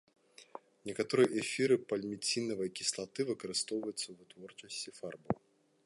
Некаторыя 0.89 1.27
эфіры 1.41 1.75
пальміцінавай 1.91 2.69
кіслаты 2.79 3.19
выкарыстоўваюцца 3.31 4.01
ў 4.09 4.15
вытворчасці 4.23 4.89
фарбаў. 4.99 5.37